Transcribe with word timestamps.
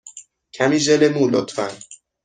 کمی 0.55 0.79
ژل 0.85 1.01
مو، 1.13 1.23
لطفا. 1.33 1.67